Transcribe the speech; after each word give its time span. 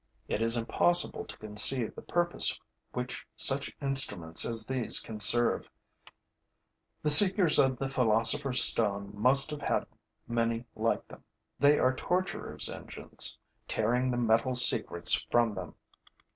It 0.27 0.41
is 0.41 0.57
impossible 0.57 1.25
to 1.25 1.37
conceive 1.37 1.93
the 1.93 2.01
purpose 2.01 2.59
which 2.91 3.23
such 3.35 3.71
instruments 3.79 4.45
as 4.45 4.65
these 4.65 4.99
can 4.99 5.19
serve. 5.19 5.69
The 7.03 7.11
seekers 7.11 7.59
of 7.59 7.77
the 7.77 7.87
philosopher's 7.87 8.63
stone 8.63 9.11
must 9.13 9.51
have 9.51 9.61
had 9.61 9.85
many 10.27 10.65
like 10.75 11.07
them. 11.07 11.23
They 11.59 11.77
are 11.77 11.95
torturers' 11.95 12.67
engines, 12.67 13.37
tearing 13.67 14.09
the 14.09 14.17
metals' 14.17 14.65
secrets 14.67 15.23
from 15.29 15.53
them. 15.53 15.75